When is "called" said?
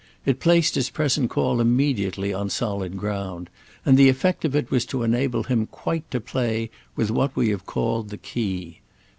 7.67-8.09